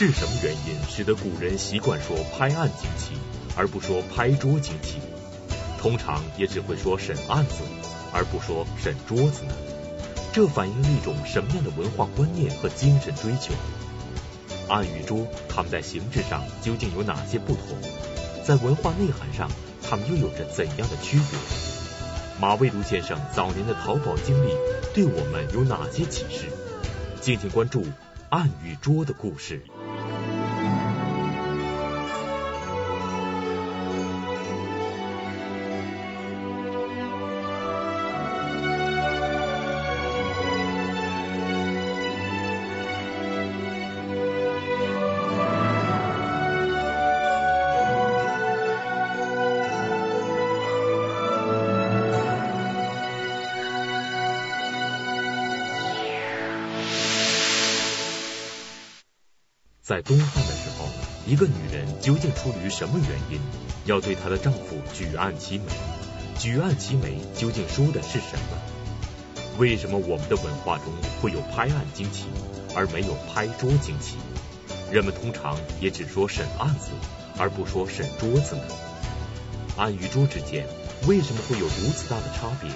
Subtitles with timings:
[0.00, 3.12] 是什么原因使得古人习惯说拍案惊奇，
[3.54, 4.98] 而不说拍桌惊奇？
[5.78, 7.56] 通常也只会说审案子，
[8.10, 9.52] 而不说审桌子呢？
[10.32, 13.52] 这反映了一种什么样的文化观念和精神追求？
[14.70, 17.76] 案与桌，它们在形制上究竟有哪些不同？
[18.42, 19.50] 在文化内涵上，
[19.82, 21.38] 它们又有着怎样的区别？
[22.40, 24.54] 马未都先生早年的淘宝经历
[24.94, 26.46] 对我们有哪些启示？
[27.20, 27.84] 敬请关注
[28.30, 29.62] 案与桌的故事。
[60.00, 60.86] 在东汉的时候，
[61.26, 63.38] 一个女人究竟出于什么原因
[63.84, 65.64] 要对她的丈夫举案齐眉？
[66.38, 68.56] 举案齐眉究竟说的是什么？
[69.58, 70.86] 为什么我们的文化中
[71.20, 72.24] 会有拍案惊奇，
[72.74, 74.16] 而没有拍桌惊奇？
[74.90, 76.92] 人们通常也只说审案子，
[77.36, 78.62] 而不说审桌子呢？
[79.76, 80.66] 案与桌之间
[81.06, 82.70] 为什么会有如此大的差别？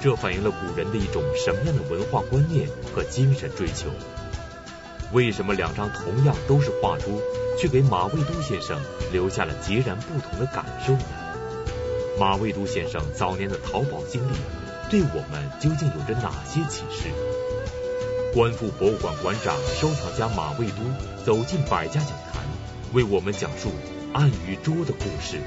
[0.00, 3.90] 这反映了古人的一种什么样的文化观念和精神追求？
[5.12, 7.20] 为什么两张同样都是画桌，
[7.58, 8.80] 却给马未都先生
[9.12, 11.04] 留下了截然不同的感受呢？
[12.18, 14.34] 马未都先生早年的淘宝经历，
[14.90, 17.08] 对我们究竟有着哪些启示？
[18.34, 22.42] 观复博物馆馆长、收藏家马未都走进百家讲坛，
[22.92, 23.70] 为我们讲述
[24.12, 25.38] 案与桌的故事。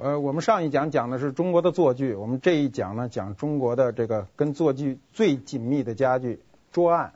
[0.00, 6.40] 呃，我们上一讲讲的是中国的坐具，我们这一讲呢讲中国的这个跟坐具最紧密的家具——
[6.72, 7.12] 桌案。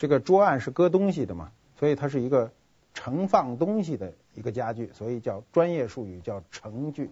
[0.00, 2.52] 这个桌案是搁东西的嘛，所以它是一个
[2.94, 7.10] 盛放东西的一个家具，所以叫专业术语叫盛具。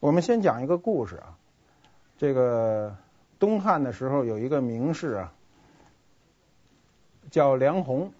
[0.00, 1.36] 我们先讲一个故事啊，
[2.16, 2.96] 这个
[3.38, 5.34] 东汉的时候有一个名士啊，
[7.30, 8.12] 叫梁鸿。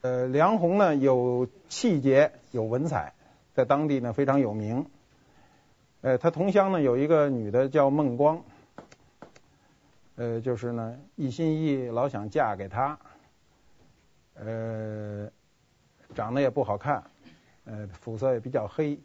[0.00, 3.12] 呃，梁鸿呢有气节，有文采，
[3.52, 4.86] 在当地呢非常有名。
[6.00, 8.44] 呃，他同乡呢有一个女的叫孟光。
[10.16, 12.98] 呃，就是呢，一心一意老想嫁给他，
[14.34, 15.30] 呃，
[16.14, 17.02] 长得也不好看，
[17.66, 18.98] 呃，肤色也比较黑，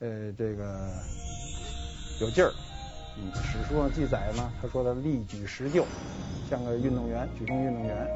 [0.00, 0.92] 呃，这个
[2.20, 2.52] 有劲儿。
[3.16, 5.84] 嗯，史书上记载呢，他说他力举石臼，
[6.48, 8.06] 像个运动员，举重运动员。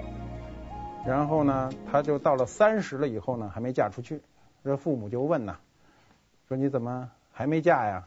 [1.07, 4.21] 然后呢，他就到了三十了以后呢，还没嫁出去。
[4.63, 5.57] 这父母就问呢，
[6.49, 8.07] 说你怎么还没嫁呀？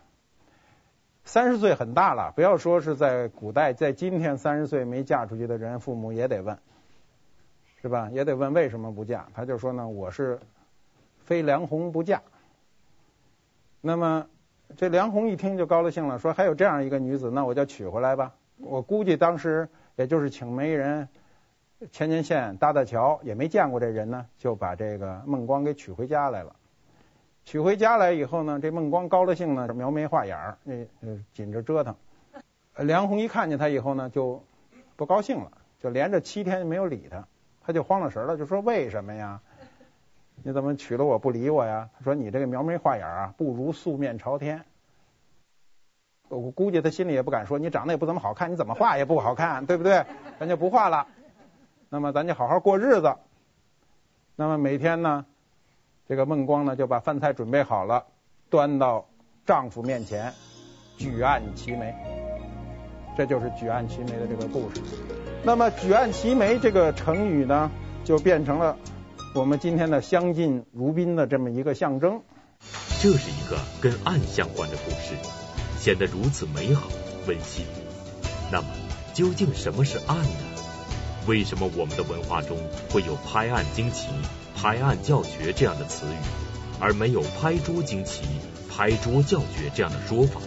[1.27, 6.57] 三十岁很大了，不要说是在古代，在今天三十岁没嫁出去的人，父母也得问，
[7.81, 8.09] 是吧？
[8.13, 9.27] 也得问为什么不嫁？
[9.33, 10.39] 他就说呢，我是
[11.25, 12.21] 非梁红不嫁。
[13.81, 14.25] 那么
[14.77, 18.33] 这梁红一听就高了兴了，说还有这样一个女子，那我就娶回来吧。
[18.59, 19.67] 我估计当时
[19.97, 21.09] 也就是请媒人
[21.91, 26.55] 牵牵线、搭搭桥，也没见过这人呢，就把这个孟光给娶回家来了。
[27.47, 30.85] 娶回家来以后呢，这孟光高了兴呢，描眉画眼儿，那
[31.31, 31.95] 紧着折腾。
[32.75, 34.43] 梁红一看见他以后呢，就
[34.97, 35.49] 不高兴了，
[35.79, 37.25] 就连着七天没有理他，
[37.61, 39.39] 他就慌了神了，就说为什么呀？
[40.43, 41.89] 你怎么娶了我不理我呀？
[41.97, 44.65] 他说你这个描眉画眼啊，不如素面朝天。
[46.27, 50.05] 我估计他心里也不敢说，你长得也不怎么好看，你怎么画也不好看，对不对？
[50.37, 51.07] 咱就不画了。
[51.87, 53.15] 那么咱就好好过日子。
[54.35, 55.25] 那么每天呢？
[56.09, 58.05] 这个孟光呢，就把饭菜准备好了，
[58.49, 59.07] 端到
[59.45, 60.33] 丈夫面前，
[60.97, 61.93] 举案齐眉。
[63.17, 64.81] 这就是举案齐眉的这个故事。
[65.43, 67.71] 那么举案齐眉这个成语呢，
[68.05, 68.77] 就变成了
[69.35, 72.21] 我们今天的相敬如宾的这么一个象征。
[73.01, 75.15] 这是一个跟案相关的故事，
[75.77, 76.87] 显得如此美好
[77.27, 77.65] 温馨。
[78.51, 78.67] 那么
[79.13, 80.29] 究竟什么是案呢？
[81.27, 82.57] 为什么我们的文化中
[82.91, 84.07] 会有拍案惊奇？
[84.59, 86.17] 拍案叫绝这样的词语，
[86.79, 88.25] 而没有拍桌惊奇、
[88.67, 90.41] 拍桌叫绝这样的说法？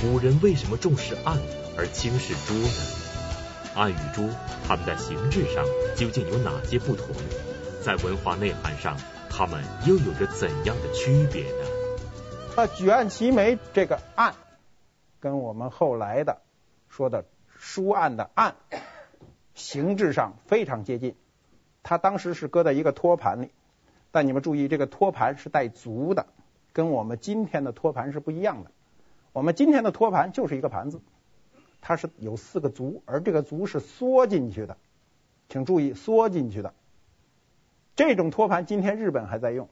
[0.00, 1.38] 古人为什么重视案
[1.76, 2.68] 而轻视桌呢？
[3.76, 4.28] 案与桌，
[4.66, 5.64] 它们在形制上
[5.96, 7.06] 究竟有哪些不同？
[7.84, 8.96] 在文化内涵上，
[9.30, 11.64] 它们又有着怎样的区别呢？
[12.56, 14.34] 那举案齐眉这个案，
[15.20, 16.38] 跟我们后来的
[16.88, 17.24] 说的
[17.56, 18.56] 书案的案，
[19.54, 21.14] 形制上非常接近。
[21.88, 23.50] 它当时是搁在一个托盘里，
[24.10, 26.26] 但你们注意，这个托盘是带足的，
[26.74, 28.70] 跟我们今天的托盘是不一样的。
[29.32, 31.00] 我们今天的托盘就是一个盘子，
[31.80, 34.76] 它是有四个足，而这个足是缩进去的，
[35.48, 36.74] 请注意缩进去的。
[37.96, 39.70] 这种托盘今天日本还在用，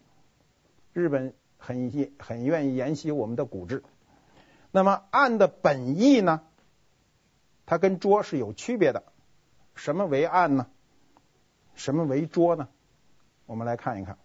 [0.95, 3.83] 日本很很愿意沿袭我们的古制。
[4.71, 6.41] 那么案的本意呢？
[7.67, 9.03] 它跟桌是有区别的。
[9.75, 10.67] 什么为案呢？
[11.77, 12.67] 什么为桌呢？
[13.45, 14.17] 我们来看一看。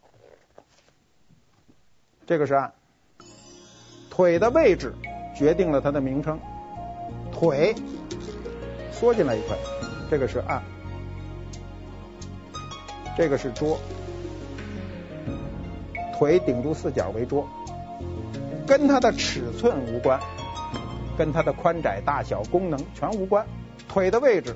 [2.26, 2.74] 这个是案，
[4.10, 4.94] 腿的位置
[5.36, 6.40] 决定了它的名称。
[7.32, 7.76] 腿
[8.92, 9.58] 缩进来一块，
[10.10, 10.64] 这个是案。
[13.18, 13.78] 这个是桌，
[16.18, 17.48] 腿顶住四角为桌，
[18.66, 20.20] 跟它的尺寸无关，
[21.18, 23.46] 跟它的宽窄、大小、功能全无关。
[23.90, 24.56] 腿的位置，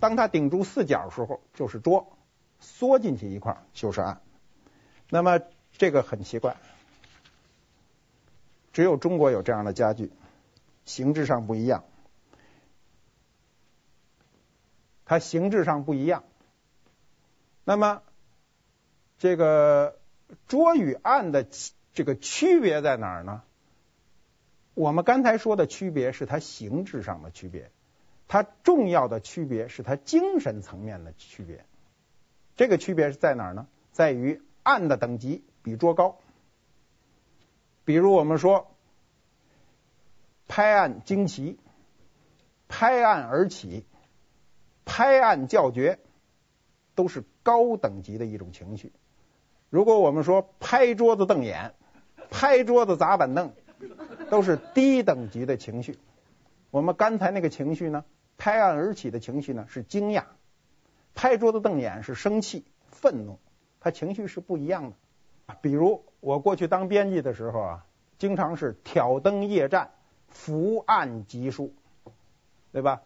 [0.00, 2.16] 当它顶住四角的时候就是桌，
[2.60, 4.20] 缩进去一块就是案。
[5.10, 5.40] 那么
[5.72, 6.56] 这个很奇怪，
[8.72, 10.12] 只有中国有这样的家具，
[10.84, 11.84] 形制上不一样，
[15.04, 16.24] 它形制上不一样。
[17.64, 18.02] 那么，
[19.18, 19.98] 这个
[20.46, 21.46] 桌与案的
[21.92, 23.42] 这个区别在哪儿呢？
[24.74, 27.70] 我们刚才说的区别是它形制上的区别，
[28.28, 31.64] 它重要的区别是它精神层面的区别。
[32.54, 33.66] 这个区别是在哪儿呢？
[33.90, 36.18] 在于案的等级比桌高。
[37.84, 38.70] 比如我们说
[40.46, 41.58] 拍案惊奇、
[42.68, 43.84] 拍案而起、
[44.84, 45.98] 拍案叫绝。
[46.94, 48.92] 都是高等级的一种情绪。
[49.70, 51.76] 如果我们说拍桌子瞪眼、
[52.28, 53.52] 拍桌子砸板凳，
[54.30, 55.96] 都是低等级的情绪。
[56.72, 58.04] 我们刚才那个情绪呢，
[58.38, 60.24] 拍案而起的情绪呢是惊讶，
[61.14, 63.38] 拍桌子瞪眼是生气、愤怒，
[63.80, 64.96] 他情绪是不一样的。
[65.60, 67.86] 比如我过去当编辑的时候啊，
[68.18, 69.90] 经常是挑灯夜战、
[70.28, 71.74] 伏案疾书，
[72.72, 73.02] 对吧？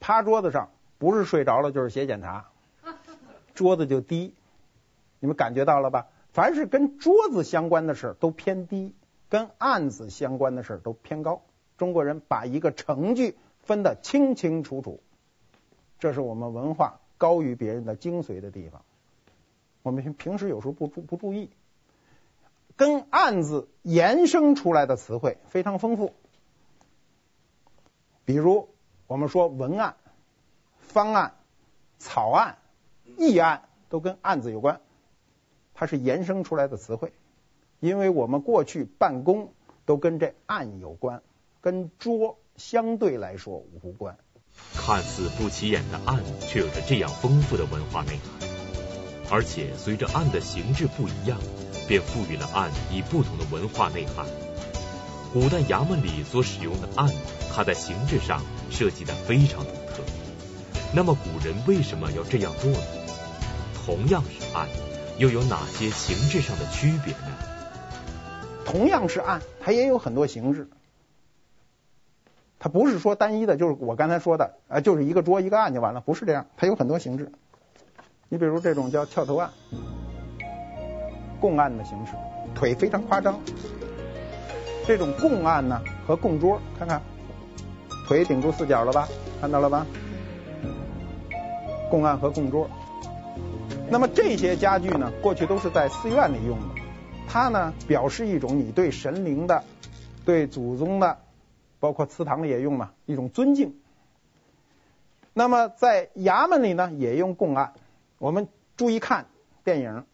[0.00, 2.48] 趴桌子上不是睡着了就是写检查。
[3.54, 4.34] 桌子就低，
[5.18, 6.08] 你们感觉到了吧？
[6.32, 8.94] 凡是跟桌子相关的事都偏低，
[9.28, 11.42] 跟案子相关的事都偏高。
[11.76, 15.00] 中国人把一个程序分得清清楚楚，
[15.98, 18.82] 这是我们文化高于别人的精髓的地方。
[19.82, 21.50] 我们平时有时候不注不注意，
[22.76, 26.12] 跟案子衍生出来的词汇非常丰富。
[28.24, 28.68] 比如
[29.06, 29.96] 我们说文案、
[30.78, 31.34] 方案、
[31.98, 32.56] 草案。
[33.18, 34.80] 议案都跟案子有关，
[35.74, 37.12] 它是衍生出来的词汇，
[37.80, 39.52] 因为我们过去办公
[39.84, 41.22] 都跟这案有关，
[41.60, 44.18] 跟桌相对来说无关。
[44.74, 48.48] 看似不起眼的案，却有着这样丰富的文化内涵，
[49.30, 51.38] 而且随着案的形制不一样，
[51.88, 54.26] 便赋予了案以不同的文化内涵。
[55.32, 57.08] 古代衙门里所使用的案，
[57.50, 60.02] 它在形制上设计的非常独特。
[60.94, 62.78] 那么古人为什么要这样做呢？
[63.86, 64.68] 同样是案，
[65.16, 67.38] 又有哪些形制上的区别呢？
[68.66, 70.68] 同样是案，它也有很多形制。
[72.62, 77.32] 它不是说单一的，就是我刚才说的，啊，就是一个桌一个案就完了，不是这样，它有很多形式。
[78.28, 79.50] 你比如这种叫翘头案，
[81.40, 82.12] 供案的形式，
[82.54, 83.40] 腿非常夸张。
[84.86, 87.00] 这种供案呢和供桌，看看
[88.06, 89.08] 腿顶住四角了吧？
[89.40, 89.86] 看到了吧？
[91.90, 92.68] 供案和供桌。
[93.88, 96.66] 那么这些家具呢，过去都是在寺院里用的，
[97.26, 99.64] 它呢表示一种你对神灵的、
[100.24, 101.18] 对祖宗的，
[101.80, 103.80] 包括祠堂里也用嘛，一种尊敬。
[105.32, 107.72] 那么在衙门里呢，也用供案。
[108.18, 109.26] 我们注意看
[109.64, 110.04] 电影、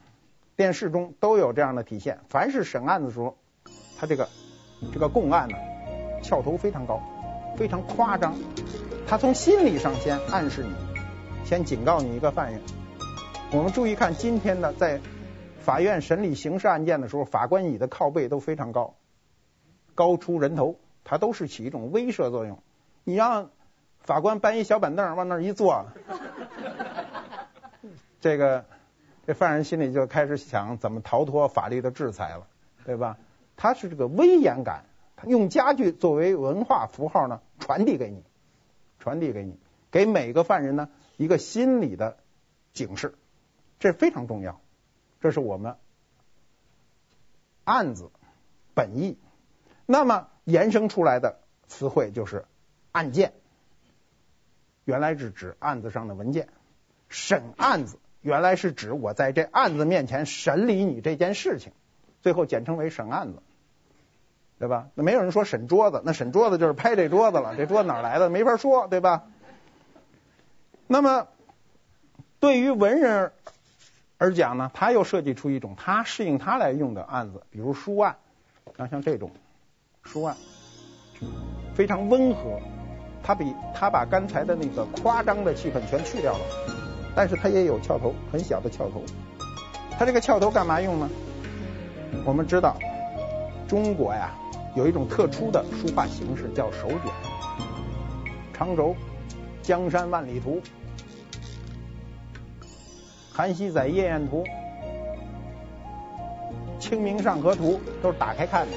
[0.56, 2.20] 电视中都有这样的体现。
[2.28, 3.36] 凡是审案的时候，
[3.98, 4.28] 他这个
[4.92, 5.56] 这个供案呢，
[6.22, 7.02] 翘头非常高，
[7.56, 8.36] 非常夸张。
[9.08, 10.70] 他从心理上先暗示你，
[11.44, 12.60] 先警告你一个犯人。
[13.52, 15.00] 我们注意看今天的在
[15.60, 18.94] 法院审理刑事案件的时候，法官椅的靠背都非常高，
[19.94, 20.76] 高出人头，
[21.08, 22.60] 它都是起一种威慑作用。
[23.04, 23.50] 你让
[24.00, 25.86] 法官搬一小板凳往那儿一坐，
[28.20, 28.64] 这个
[29.24, 32.48] 这犯人心里就开始想怎么逃脱法律的制裁了，
[32.84, 33.16] 对吧？
[33.56, 34.84] 它是这个威严感，
[35.26, 38.24] 用家具作为文化符号呢，传递给你，
[38.98, 39.58] 传递给你，
[39.92, 42.16] 给每个犯人呢一个心理的
[42.72, 43.14] 警示。
[43.78, 44.60] 这非常重要，
[45.20, 45.76] 这是我们
[47.62, 48.10] 案子
[48.74, 49.16] 本意。
[49.86, 52.44] 那么衍生出来的词汇就是
[52.92, 53.32] 案件，
[54.84, 56.44] 原来是指案子上的文件；
[57.08, 61.72] 审案子原来是指我在这案子面前审理你这件事情，
[62.22, 63.42] 最后简称为审案子，
[64.58, 64.88] 对吧？
[64.94, 68.30] 那没有人说审桌子，那审桌子就是拍这桌子了， 这桌子哪来的？
[68.30, 69.24] 没法说，对吧？
[70.86, 71.28] 那么。
[72.38, 73.32] 对于文人
[74.18, 78.18] 而讲呢，他又设计出一种他适应他来用的案子，比如书案，
[78.76, 79.30] 像像这种
[80.06, 80.36] 书案，
[81.74, 82.60] 非常温和，
[83.22, 86.40] 他比他把刚才的那个夸张的气氛全去掉了，
[87.14, 89.02] 但是他也有翘头，很小的翘头。
[89.98, 91.10] 他这个翘头干嘛用呢？
[92.24, 92.76] 我们知道，
[93.66, 94.30] 中国呀
[94.74, 97.00] 有一种特殊的书画形式叫手卷，
[98.52, 98.94] 长轴，
[99.62, 100.62] 江山万里图，
[103.32, 104.44] 韩熙载夜宴图，
[106.78, 108.72] 清明上河图，都是打开看的。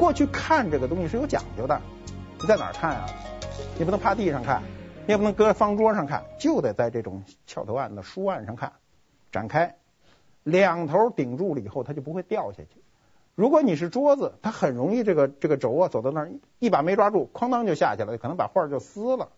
[0.00, 1.78] 过去看这个东西是有讲究的，
[2.40, 3.06] 你在哪儿看啊？
[3.78, 4.62] 你不能趴地上看，
[5.06, 8.72] 你也不能搁方桌上看，就得在这种翘头案的书案上看，
[9.30, 9.76] 展开。
[10.42, 12.68] 两头顶住了以后，它就不会掉下去。
[13.34, 19.28] 如果你是桌子，它很容易这个这个轴啊走到那儿一把没抓住，哐当就下去了，可能把画就撕了。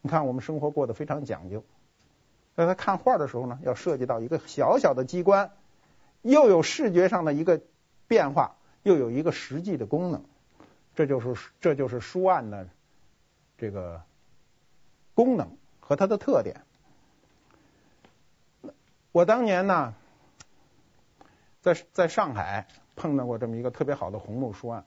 [0.00, 1.62] 你看我们生活过得非常讲究，
[2.56, 5.52] 在他看画的时候呢，要涉及到一个小小的机关，
[6.22, 7.60] 又有视觉上的一个
[8.08, 10.24] 变化，又有一个实际的功能，
[10.94, 12.68] 这就是这就是书案的
[13.58, 14.02] 这个
[15.14, 16.62] 功能和它的特点。
[19.12, 19.94] 我当年呢，
[21.60, 24.84] 在在上海碰到过这么一个特别好的红木书案，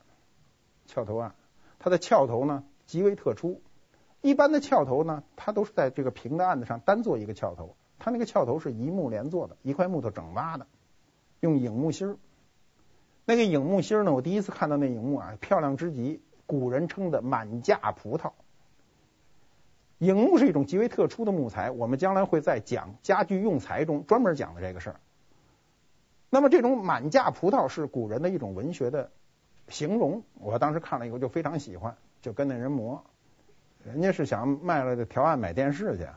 [0.88, 1.34] 翘头案。
[1.78, 3.62] 它的翘头呢极为特殊，
[4.22, 10.66] 一般的翘头呢，它都是在这个平的案子上单做一个翘头，它那个翘头是一木连做的，一块木头整挖的，
[11.40, 12.18] 用影木芯儿。
[13.26, 18.32] 那个影木芯呢，我第一次看到那影木啊，漂亮之极，古人称的满架葡萄。
[20.00, 25.00] 影木是一种极为特殊的木材，我们将来会在讲家具用材中专门讲的这个事儿。
[26.30, 29.10] 那么这种满架葡萄是古人的一种文学的
[29.70, 33.04] 形容，我当时看了以后就非常喜欢，就跟那人磨。
[33.84, 36.08] 人家是想卖了条案买电视去，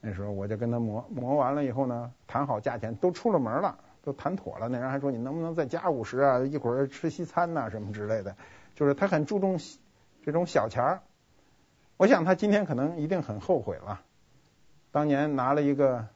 [0.00, 4.68] 那时候我就跟他磨，磨完了以后呢，谈好价钱，都出了门了，都谈妥了。
[4.68, 6.40] 那人还说你能不能再加五十啊？
[6.40, 8.36] 一会儿吃西餐呐、什么之类的，
[8.74, 9.58] 就是他很注重
[10.24, 11.00] 这种小钱儿。
[11.96, 14.00] 我想他今天可能一定很后悔了，
[14.90, 16.06] 当年拿了一个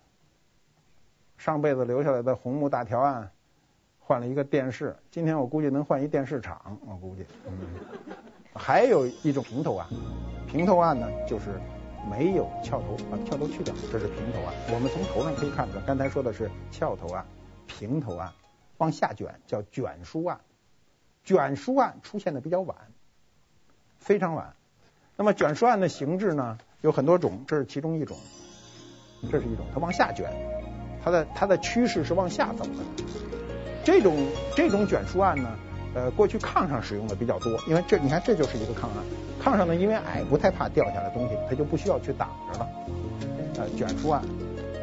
[1.36, 3.30] 上辈子留下来的红木大条案，
[4.00, 7.24] 换了一个电视，今天我估计能换一电视厂，我估计。
[8.52, 9.86] 还有一种平头案，
[10.48, 11.60] 平头案呢就是
[12.10, 14.54] 没有翘头，把翘头去掉，这是平头案。
[14.74, 17.24] 我们从头上可以看出来，刚才说的是翘头案，
[17.66, 18.32] 平头案
[18.78, 20.40] 往下卷叫卷书案，
[21.24, 22.76] 卷书案出现的比较晚，
[23.98, 24.54] 非常晚。
[25.16, 28.16] 那么卷书案的形制呢，有很多种，这是其中一种，
[29.30, 30.30] 这是一种，它往下卷，
[31.02, 32.84] 它的它的趋势是往下走的。
[33.82, 34.14] 这种
[34.54, 35.58] 这种卷书案呢，
[35.94, 39.04] 呃，过去炕上使用的比较多，因为这你看这就是一个炕案，
[39.40, 42.68] 炕上呢因为矮不太怕掉下来东西，它就不需要去挡着了。
[43.58, 44.22] 呃，卷书案，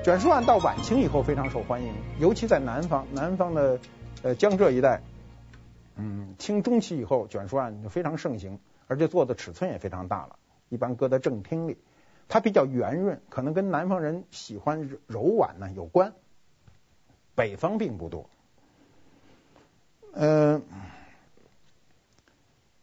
[0.03, 3.79] 卷书案到晚清以后非常受欢迎，尤其在南方，南方的
[4.22, 5.01] 呃江浙一带，
[5.95, 8.60] 嗯，清中期以后卷书案就非常盛行。
[8.88, 10.36] 而且做的尺寸也非常大了，
[10.67, 11.77] 一般搁在正厅里。
[12.27, 16.13] 它比较圆润，可能跟南方人喜欢柔婉呢有关。
[17.33, 18.29] 北方并不多。
[20.12, 20.62] 嗯、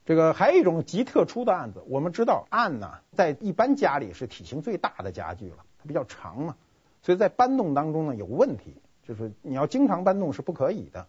[0.07, 6.57] 这个还有一种极特殊的案子，我们知道案呢，在一般家里是体型最大的家具了，它比较长嘛，
[7.03, 8.75] 所以在搬动当中呢有问题，
[9.07, 11.07] 就是你要经常搬动是不可以的。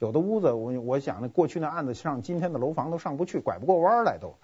[0.00, 4.34] 有的屋子，我我想呢，过去那案子上今天的楼房都上不去，拐不过弯来都。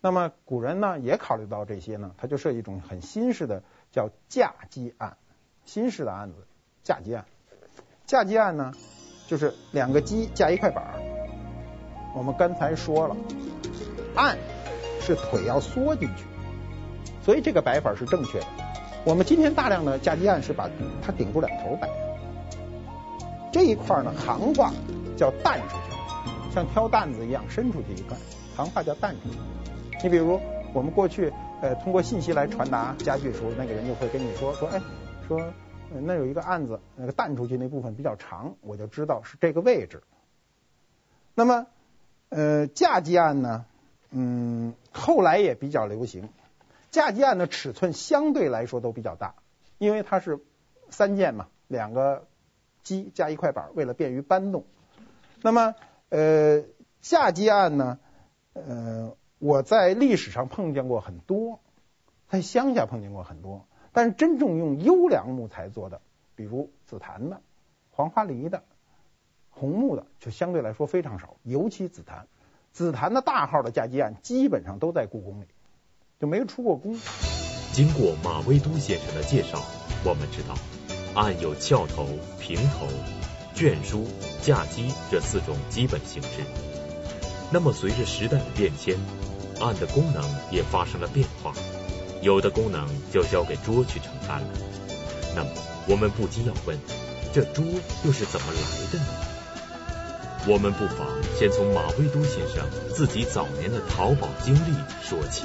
[0.00, 5.16] 那么古人呢也考虑到这些呢，他就设一种很新式的叫架鸡案，
[5.64, 6.46] 新式的案子
[6.82, 7.24] 架鸡案。
[8.06, 8.72] 架鸡案呢
[9.28, 11.00] 就是两个鸡架一块板儿。
[12.16, 13.16] 我们刚才说了，
[14.16, 14.36] 案
[15.00, 16.24] 是腿要缩进去，
[17.22, 18.46] 所以这个摆法是正确的。
[19.02, 20.68] 我们今天大量的嫁接案是把
[21.02, 21.88] 它顶住两头摆。
[23.50, 24.72] 这一块呢，行话
[25.16, 28.16] 叫淡出去，像挑担子一样伸出去一块，
[28.54, 29.38] 行话叫淡出去。
[30.04, 30.38] 你比如
[30.74, 34.80] 我们过去呃通过信息来传达家具的时候，那个人就会跟你说说，哎，
[35.26, 35.40] 说
[36.02, 40.02] 那有一个案子，那个淡出去那部分比较长，我就知道是这个位置。
[41.34, 41.66] 那么
[42.28, 43.64] 呃嫁接案呢，
[44.10, 46.28] 嗯，后来也比较流行，
[46.90, 49.34] 架基案的尺寸相对来说都比较大，
[49.78, 50.40] 因为它是
[50.90, 52.26] 三件嘛，两个。
[52.82, 54.64] 鸡加一块板，为了便于搬动。
[55.42, 55.74] 那么，
[56.08, 56.64] 呃，
[57.02, 57.98] 架基案呢，
[58.54, 61.60] 呃，我在历史上碰见过很多，
[62.26, 66.00] 在乡下碰见过很多，但是真正用优良木材做的，
[66.34, 67.42] 比如紫檀的、
[67.90, 68.62] 黄花梨的、
[69.50, 71.36] 红木的，就相对来说非常少。
[71.42, 72.28] 尤其紫檀，
[72.72, 75.48] 紫檀的大号的架基案基本上都在故宫里，
[76.20, 76.98] 就没出过宫。
[77.72, 79.64] 经过马未都先生的介绍，
[80.04, 80.54] 我们知道
[81.14, 82.06] 案有翘头、
[82.38, 82.86] 平头、
[83.54, 84.06] 卷书、
[84.42, 86.28] 架机这四种基本形式。
[87.50, 88.96] 那么随着时代的变迁，
[89.60, 91.54] 案的功能也发生了变化，
[92.20, 94.48] 有的功能就交给桌去承担了。
[95.34, 95.50] 那么
[95.88, 96.78] 我们不禁要问，
[97.32, 97.64] 这桌
[98.04, 98.60] 又是怎么来
[98.92, 99.06] 的呢？
[100.46, 101.06] 我们不妨
[101.38, 105.44] 先从马未都先生自己早年的淘宝经历说起。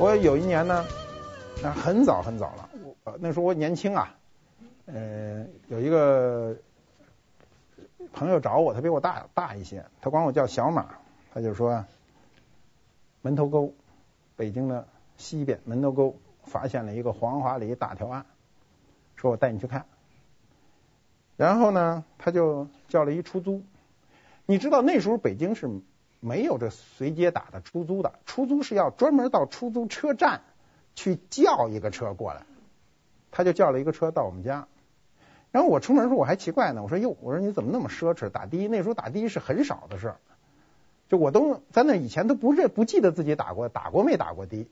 [0.00, 0.84] 我有一年呢，
[1.62, 2.68] 那很早很早了，
[3.04, 4.16] 我那时候我年轻啊，
[4.86, 6.56] 呃，有一个
[8.12, 10.96] 朋友找我，他比我大大一些，他管我叫小马，
[11.32, 11.84] 他就说
[13.22, 13.72] 门头沟，
[14.36, 14.86] 北京的
[15.16, 18.26] 西边门头沟发现了一个黄花梨大条案，
[19.16, 19.86] 说我带你去看。
[21.36, 23.62] 然后呢，他就叫了一出租。
[24.46, 25.70] 你知道那时候北京是
[26.24, 30.40] 没有这随街打的出租的，出租是要专门到出租车站
[30.94, 32.46] 去叫一个车过来。
[33.30, 34.66] 他就叫了一个车到我们家。
[35.50, 38.30] 然后我出门时候我还奇怪呢，我说哟，我说你怎么那么奢侈？
[38.30, 40.16] 打的那时候打的是很少的事儿，
[41.10, 44.66] 就我都在那以前都不认不记得自己打过打过没打过的。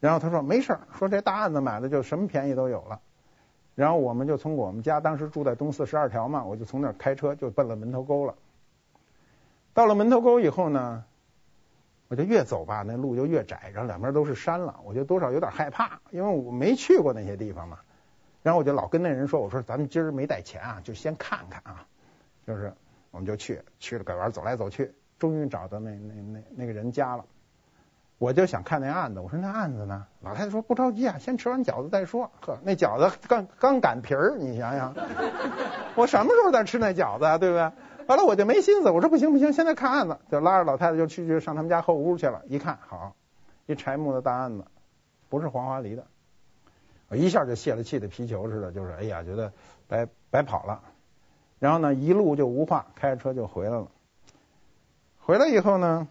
[0.00, 3.00] 然后他说没事儿，说这大案子买的就什么便宜都有了。
[3.74, 8.34] 然后我们就从我们家当时住在东四十二条嘛，我就从那开车就奔了门头沟了。
[9.74, 11.04] 到了门头沟以后呢，
[12.08, 17.78] 我就越走吧，那路就越窄，然后两边都是山了，我就多少有点害怕，因为我没去过那些地方嘛。
[18.42, 21.86] 然后我就老跟那人说，我说咱们今儿没带钱啊，就先看看啊。
[22.46, 22.74] 就是
[23.12, 27.24] 我们就去，去了拐弯走来走去，终于找到那那那那个人家了。
[28.18, 30.06] 我就想看那案子，我说那案子呢？
[30.20, 32.30] 老太太说不着急啊，先吃完饺子再说。
[32.40, 34.94] 呵，那饺子刚刚擀皮儿，你想想，
[35.94, 37.38] 我什么时候再吃那饺子啊？
[37.38, 37.70] 对不对？
[38.06, 42.42] 完了我就没心思，我说不行不行，现在看案子，就拉着老太太就去去上他们家后屋去了。
[42.46, 43.14] 一看，好，
[43.66, 44.64] 一柴木的大案子，
[45.28, 46.06] 不是黄花梨的，
[47.08, 49.52] 我一下就泄了气的皮球似的，就是哎呀，觉得
[49.88, 50.82] 白白跑了。
[51.58, 53.88] 然后呢，一路就无话，开着车就回来了。
[55.18, 56.08] 回来以后呢？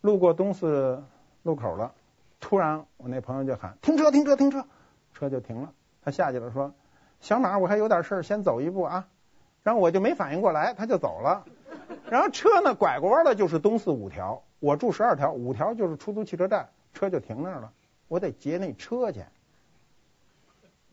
[0.00, 1.02] 路过东四
[1.42, 1.94] 路口了，
[2.38, 4.66] 突然我那朋友就喊停车停车停车，
[5.14, 5.72] 车就停了。
[6.02, 6.74] 他下去了说
[7.20, 9.08] ：“小马，我还有点事儿，先走一步啊。”
[9.64, 11.44] 然后我就没反应过来，他就走了。
[12.08, 17.72] 然后车呢拐过弯了，就是东四五条，我住十二条，五条就是出租汽车站，车就停那儿了。
[18.06, 19.24] 我得劫那车去。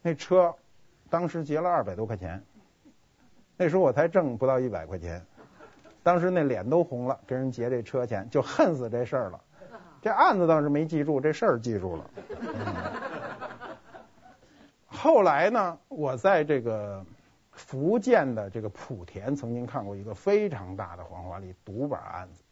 [0.01, 0.55] 那车
[1.09, 2.41] 当时劫了二百多块钱，
[3.57, 5.23] 那时候我才挣不到一百块钱。
[6.01, 9.39] 当时那脸都红了，跟人劫这车钱，就恨死这事儿了。
[10.01, 12.09] 这案子倒是没记住，这事儿记住了。
[14.87, 17.05] 后来呢，我在这个
[17.61, 22.43] 福建的这个莆田曾经看过一个非常大的黄花梨独板案子。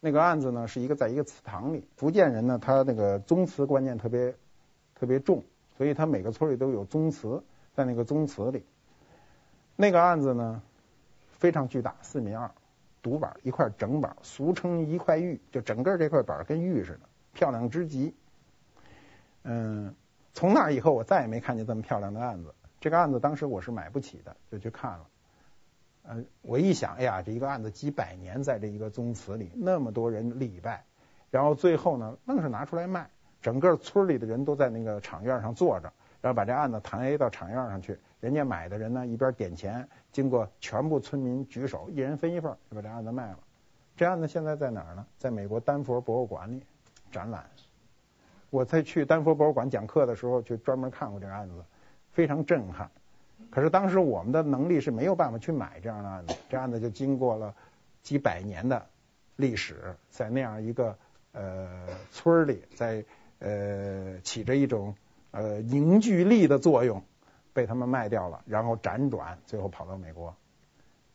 [0.00, 4.34] 那个案子呢，是一个在一个祠堂里，福建人呢，他那个宗祠观念特别
[4.94, 5.44] 特别重，
[5.76, 7.42] 所以他每个村里都有宗祠，
[7.74, 8.64] 在那个宗祠里，
[9.76, 10.62] 那个案子呢
[11.32, 12.50] 非常巨大，四米二。
[13.02, 17.00] 独板一块整板，俗称一块玉，就整个这块板跟玉似的，
[17.32, 18.14] 漂亮之极。
[19.42, 19.94] 嗯，
[20.34, 22.54] 从那以后我再也没看见这么漂亮的案子。
[22.80, 25.06] 这个案子当时我是买不起的，就去看了。
[26.08, 30.82] 嗯，我一想，哎呀，这一个案子几百年在这一个宗祠里，那么多人礼拜，
[31.30, 33.10] 然后最后呢，愣是拿出来卖，
[33.42, 37.98] 整个村里的人都在那个场院上坐着，然后把这案子抬到场院上去。
[38.20, 43.38] 人家买的人呢，一边点钱，经过全部村民举手，一人分一份，就把这案子卖了。
[43.96, 45.06] 这案子现在在哪儿呢？
[45.18, 46.62] 在美国丹佛博物馆里
[47.12, 47.44] 展览。
[48.48, 51.54] 我在去丹佛博物馆讲课的时候，就专门看过这个案子，
[52.12, 52.90] 非常震撼。
[53.50, 57.54] 可是当时我们的能力是没有办法去买这样的案子，这案子就经过了
[58.02, 58.86] 几百年的
[59.36, 60.96] 历史，在那样一个
[61.32, 63.04] 呃村里，在
[63.38, 64.94] 呃起着一种
[65.30, 67.02] 呃凝聚力的作用。
[67.52, 70.36] 被他们卖掉了，然后辗转，最后跑到美国。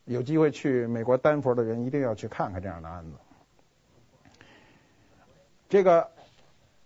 [0.04, 3.12] 有机会去美国丹佛的人一定要去看看这样的案子。
[5.70, 6.10] 这个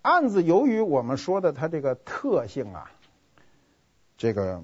[0.01, 2.89] 案子由于我们说的它这个特性啊，
[4.21, 4.61] 这个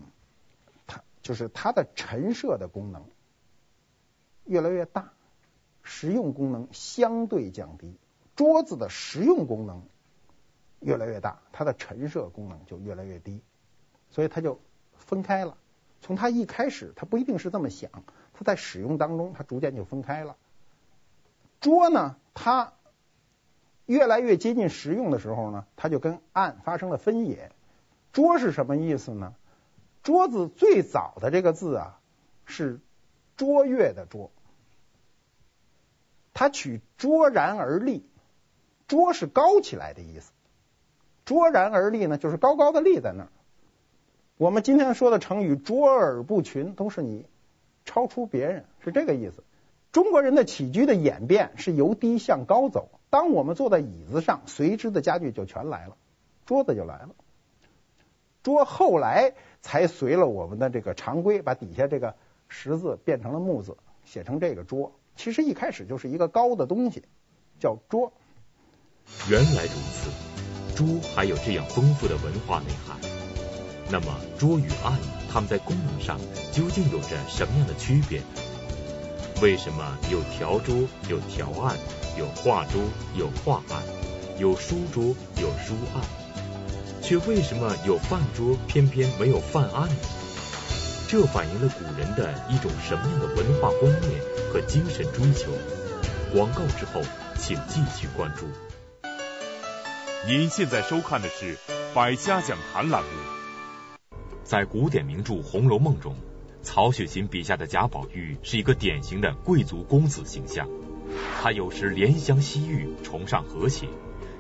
[0.86, 3.04] 它就是它的陈设的功能
[4.46, 5.12] 越来越大，
[5.82, 7.98] 实用功能相对降低。
[8.36, 9.82] 桌子的实用功能
[10.80, 13.42] 越来越大，它的陈设功能就越来越低，
[14.12, 14.60] 所以它就。
[15.00, 15.56] 分开了，
[16.02, 17.90] 从它一开始，它不一定是这么想，
[18.34, 20.36] 它在使用当中，它逐渐就分开了。
[21.62, 22.74] 桌呢，它
[23.86, 27.52] 越来越接近实用的时候呢，它就跟案发生了分野。
[28.12, 29.34] 桌是什么意思呢？
[30.08, 32.00] 桌子最早的这个字啊，
[32.46, 32.80] 是
[33.36, 34.32] 卓越的卓，
[36.34, 38.06] 它取卓然而立，
[38.88, 40.32] 卓是高起来的意思，
[41.26, 43.30] 卓然而立呢，就是高高的立在那儿。
[44.38, 47.26] 我们今天说的成语“卓尔不群”，都是你
[47.84, 49.44] 超出别人，是这个意思。
[49.92, 52.88] 中国人的起居的演变是由低向高走。
[53.10, 55.98] 当我们坐在椅子上，随之的家具就全来了，
[56.46, 57.10] 桌子就来了。
[58.42, 59.34] 桌后来
[59.68, 62.16] 才随了我们的这个常规，把底下这个
[62.48, 63.76] 石字变成了木字，
[64.06, 64.94] 写成这个桌。
[65.18, 67.04] 其实一开始就是一个高的东西，
[67.60, 68.14] 叫桌。
[69.30, 70.10] 原来如此，
[70.74, 72.98] 桌还有这样丰富的文化内涵。
[73.92, 74.98] 那么桌与案，
[75.30, 76.18] 它们在功能上
[76.54, 78.22] 究竟有着什么样的区别？
[79.42, 80.74] 为什么有条桌、
[81.10, 81.76] 有条案，
[82.18, 82.82] 有画桌、
[83.18, 83.84] 有画案，
[84.40, 86.02] 有书桌、有书案，
[87.08, 89.96] 却为什么有饭桌，偏偏没有饭案呢？
[91.08, 95.50] 这反映了古人的一种什么样的文化观念和精神追求？
[96.34, 97.02] 广告之后，
[97.40, 98.46] 请继续关注。
[100.28, 101.56] 您现在收看的是
[101.94, 103.10] 《百家讲坛》栏目。
[104.44, 106.14] 在古典名著《红楼梦》中。
[106.62, 110.68] 曹雪芹笔下的贾宝玉是一个典型的贵族公子形象，
[111.42, 113.88] 他有时怜香惜玉，崇尚和谐；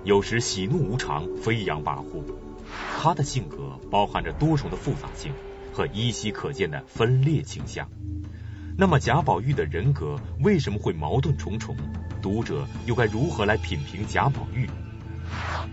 [0.03, 2.25] 有时喜怒无常，飞扬跋扈。
[2.97, 5.33] 他的性格包含着多重的复杂性
[5.73, 7.89] 和依稀可见的分裂倾向。
[8.77, 11.75] 那么贾宝玉的人格为什么会矛盾重重？
[12.21, 14.69] 读者又该如何来品评贾宝玉？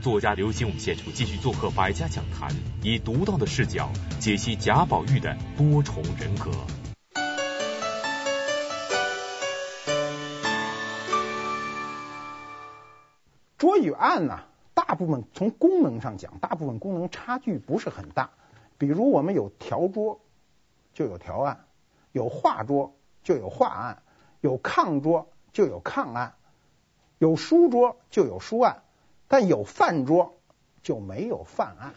[0.00, 2.50] 作家刘心武先生继续做客百家讲坛，
[2.82, 6.50] 以独到的视角解析贾宝玉的多重人格。
[13.56, 14.40] 桌与案呢，
[14.74, 18.30] 大部分从功能上讲，大部分功能差距不是很大。
[18.76, 20.20] 比如我们有条桌，
[20.92, 21.56] 就有条案；
[22.12, 24.02] 有画桌，就有画案；
[24.40, 26.34] 有炕桌，就有炕案；
[27.18, 28.82] 有书桌，就有书案。
[29.26, 30.38] 但有饭桌
[30.82, 31.94] 就没有饭案，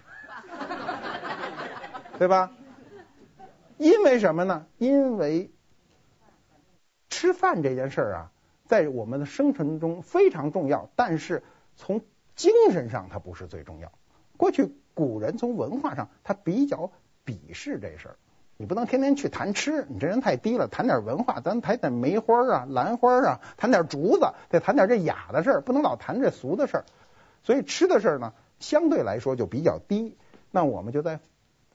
[2.18, 2.52] 对吧？
[3.78, 4.66] 因为什么呢？
[4.78, 5.52] 因为
[7.10, 8.32] 吃饭这件事儿啊，
[8.66, 11.44] 在我们的生存中非常重要，但是
[11.76, 12.02] 从
[12.38, 13.92] 精神上它不是最重要。
[14.38, 16.92] 过去古人从文化上他比较
[17.26, 18.16] 鄙视这事儿，
[18.56, 20.68] 你不能天天去谈吃，你这人太低了。
[20.68, 26.86] 谈点文化，咱谈点梅花啊、兰花啊，谈点竹子，得谈点这雅的事儿，不能老谈这俗的事儿。
[27.44, 30.16] 所以吃的事儿呢，相对来说就比较低，
[30.52, 31.20] 那我们就在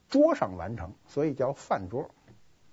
[0.09, 2.09] 桌上完成，所以叫饭桌。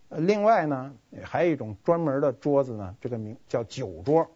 [0.09, 4.29] 另外呢，还有一种专门的桌子呢，这个名叫酒桌。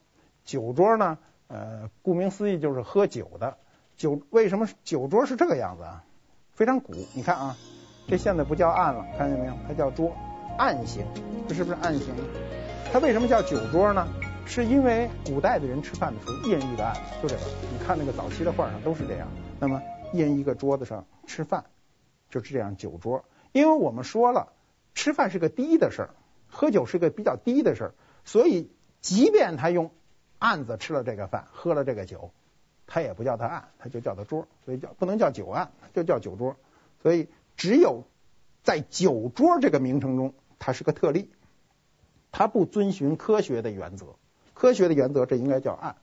[0.45, 3.57] 酒桌呢，呃，顾名思义就是喝酒的。
[3.97, 6.05] 酒为什么酒桌是这个样子啊？
[6.53, 7.57] 非常古，你看啊，
[8.09, 9.55] 这现在不叫案了，看见没有？
[9.67, 10.17] 它叫桌，
[10.59, 11.05] 案形，
[11.49, 12.15] 这是不是案形？
[12.93, 14.07] 它为什么叫酒桌呢？
[14.47, 17.43] 是因为古代的人吃饭的时候一人一个案，就这个。
[17.73, 19.27] 你看那个早期的画上都是这样。
[19.59, 19.81] 那么
[20.13, 21.65] 一人一个桌子上吃饭，
[22.31, 23.25] 就是这样酒桌。
[23.53, 24.53] 因为我们说了，
[24.95, 26.11] 吃饭是个低的事儿，
[26.49, 29.93] 喝酒是个比较低的事儿，所以即便他用
[30.45, 32.31] 案子吃了这个饭，喝了这个酒，
[32.87, 36.57] 他也不叫他案，他就叫他桌，所以叫不能叫酒案，就叫酒桌。
[37.03, 38.05] 所以只有
[38.63, 41.31] 在酒桌这个名称中，它是个特例，
[42.31, 44.17] 它不遵循科学的原则。
[44.53, 45.97] 科学的原则，这应该叫案，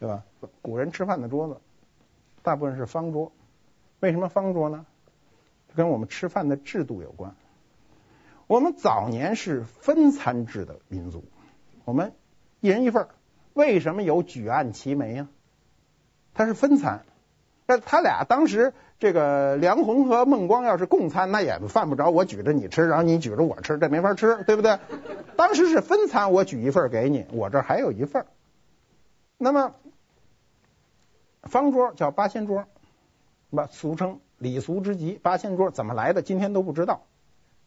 [0.00, 0.24] 对吧？
[0.62, 1.60] 古人吃饭的桌子，
[2.42, 3.30] 大部分是方桌。
[4.00, 4.84] 为什么方桌呢？
[5.76, 7.36] 跟我们吃饭的制度有关。
[8.48, 11.22] 我们早年是分餐制的民族，
[11.84, 12.12] 我们
[12.58, 13.06] 一人一份。
[13.60, 15.28] 为什么有举案齐眉啊？
[16.32, 17.04] 他是分餐。
[17.66, 24.78] 那他俩当时这个梁鸿和孟光要是共餐，那也犯不着我举着你吃，然后你举着我吃，这没法吃，对不对？
[25.36, 28.24] 当时是分餐，我举一份给你，我这还有一份。
[29.36, 29.74] 那么
[31.42, 32.64] 方桌叫八仙桌，
[33.50, 35.12] 不俗称礼俗之极。
[35.12, 36.22] 八仙桌怎么来的？
[36.22, 37.02] 今天都不知道，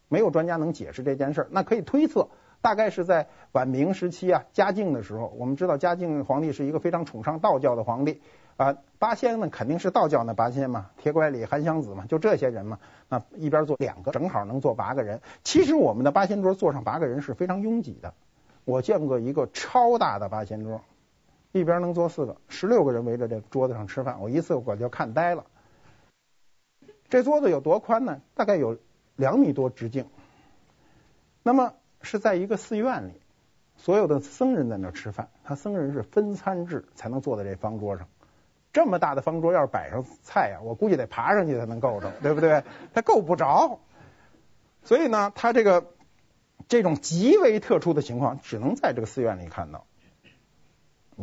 [0.08, 1.46] 没有专家能解释这件事。
[1.50, 2.28] 那可以推测，
[2.64, 5.26] 大概是在晚明时期啊，嘉靖的时候。
[5.36, 8.22] 我们知道嘉靖皇帝是一个非常崇尚道教的皇帝。
[8.56, 12.78] 啊，八仙呢肯定是道教那八仙嘛，铁拐李、韩湘子嘛，就这些人嘛。
[13.10, 15.20] 那一边坐两个，正好能坐八个人。
[15.42, 18.14] 其实我们的八仙桌坐上八个人是非常拥挤的。
[18.64, 20.80] 我见过一个超大的八仙桌，
[21.52, 25.44] 一边能坐四个，十六个人围着这桌子上吃饭，我一次我就看呆了。
[27.10, 28.22] 这桌子有多宽呢？
[28.34, 28.78] 大概有
[29.16, 30.06] 两米多直径。
[31.42, 31.74] 那么
[32.04, 33.14] 是在一个寺院里，
[33.76, 38.06] 所有的僧人在那吃饭，他僧人是分餐制才能坐在这方桌上。
[38.72, 42.62] 这么大的方桌，要是摆上菜呀，我估计得爬上去才能够着，对不对？
[42.92, 43.80] 他够不着，
[44.82, 45.86] 所以呢，他这个
[46.68, 49.86] 这种极为特殊的情况，只能在这个寺院里看到。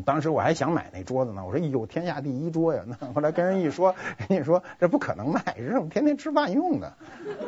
[0.06, 2.86] 当时我还想买那桌子呢，我说哟，天下第一桌呀！
[2.88, 6.94] 那后来跟人一说，人家说这不可能卖，这是我们天天吃饭用的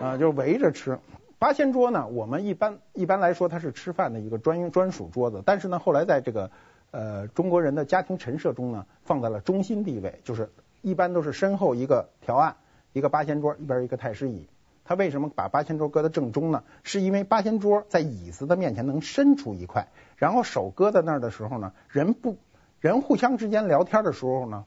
[0.01, 0.99] 啊，就围着吃。
[1.43, 6.51] 八仙桌呢，我们一般一般来说它是吃饭的一个专用专属桌子，但是呢，后来在这个
[6.91, 12.55] 呃中国人的家庭陈设中呢，放在了中心地位，就是一般都是身后一个条案，
[12.93, 14.47] 一个八仙桌，一边一个太师椅。
[14.85, 16.63] 他为什么把八仙桌搁在正中呢？
[16.83, 22.37] 是因为八仙桌在椅子的面前能伸出一块，然后手搁在那儿的时候呢，人不
[22.79, 24.63] 人互相之间聊天的时候呢，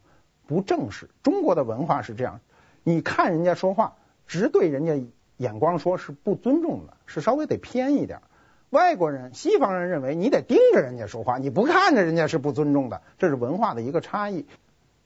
[0.46, 1.08] 不正式。
[1.22, 2.40] 中国的文化是这样，
[2.82, 5.02] 你看人家说话，直对人家
[5.36, 8.22] 眼光说是不尊重的，是稍微得偏一点。
[8.70, 14.46] 外国人、西方人认为你得盯着人家说话，你不看着人家是不尊重的，这是文化的一个差异。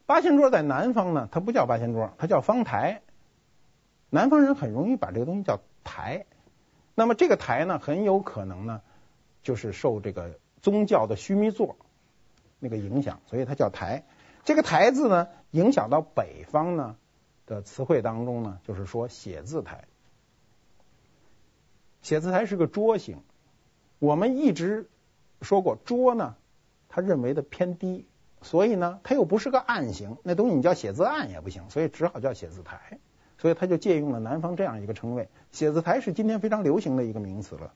[0.07, 3.03] 八仙桌在南方呢，它不叫八仙桌，它叫方台。
[4.09, 6.25] 南方人很容易把这个东西叫台，
[6.95, 8.81] 那么这个台呢，很有可能呢，
[9.43, 11.77] 就是受这个宗教的须弥座
[12.59, 14.05] 那个影响，所以它叫台。
[14.43, 16.97] 这个台字呢，影响到北方呢
[17.47, 19.85] 的词汇当中呢，就是说写字台。
[22.03, 23.23] 写字台是个桌形，
[23.99, 24.89] 我们一直
[25.43, 26.37] 说过桌呢，
[26.89, 28.07] 他认为的偏低，
[28.43, 32.99] 所以呢，它又不是个案形，那东西你叫写字案也不行，所以只好叫写字台。
[33.39, 37.73] 所以他就借用了南方这样一个称谓，写字台是今天非常流行的一个名词了。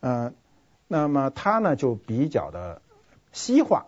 [0.00, 0.34] 嗯，
[0.88, 2.82] 那么它呢就比较的
[3.30, 3.86] 西化。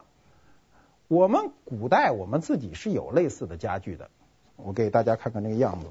[1.09, 4.11] 我们古代我们自己是有类似的家具的，
[4.55, 5.87] 我给大家看看这个样子，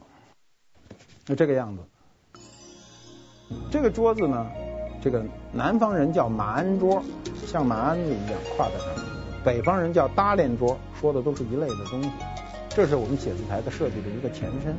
[1.26, 1.84] 就这个样子。
[3.72, 4.48] 这个桌子呢，
[5.02, 7.04] 这个南方人叫马鞍桌，
[7.46, 9.06] 像马鞍子一样挎在上面；
[9.44, 12.10] 北方人叫搭连桌，说的都是一类的东西。
[12.70, 14.76] 这是我们写字台的设计的一个前身，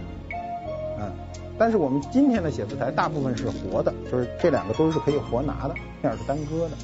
[0.98, 1.10] 嗯，
[1.56, 6.76] 但是我们今天的写字台大部分是活的，就是这两个都是可以活拿的，面是单搁的。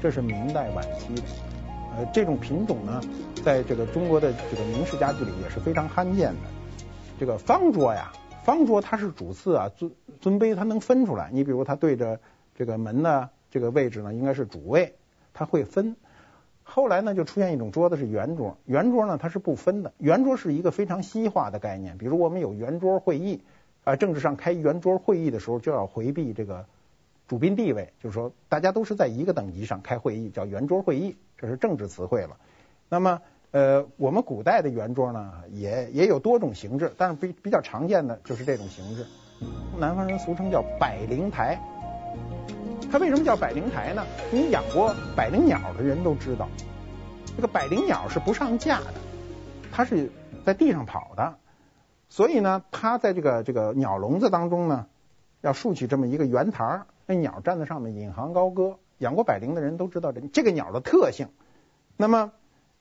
[0.00, 1.22] 这是明代晚期的，
[1.96, 3.00] 呃，这种品种呢，
[3.44, 6.40] 在这个中国的这个名式家具里也是非常罕见的。
[7.18, 8.12] 这个方桌呀，
[8.44, 11.30] 方桌它是主次啊，尊尊卑它能分出来。
[11.32, 12.20] 你比如它对着
[12.54, 14.94] 这个门呢，这个位置呢应该是主位，
[15.32, 15.96] 它会分。
[16.62, 18.56] 后来呢，就出现一种桌子是圆桌。
[18.64, 19.92] 圆桌呢，它是不分的。
[19.98, 21.98] 圆桌是一个非常西化的概念。
[21.98, 23.42] 比如我们有圆桌会议
[23.82, 26.66] 啊，政治上开圆桌会议的时候，就要回避这个
[27.26, 32.36] 主宾地位，就是说大家都是在一个等级上开会议，叫圆桌会议，这是政治词汇了。
[32.88, 39.06] 那么呃，我们古代的圆桌呢，也也有多种形制，但是比比较常见的就是这种形制。
[39.78, 41.60] 南方人俗称叫百灵台。
[42.90, 44.04] 它为什么叫百灵台呢？
[44.32, 46.48] 你养过百灵鸟的人都知道，
[47.36, 48.94] 这个百灵鸟是不上架的，
[49.70, 50.10] 它是
[50.44, 51.38] 在地上跑的，
[52.08, 54.86] 所以呢，它在这个这个鸟笼子当中呢，
[55.40, 58.78] 要竖起这么一个圆台，那鸟站在上面引吭高歌。
[58.98, 61.28] 养过百灵的人都知道这这个鸟的特性。
[61.96, 62.32] 那么，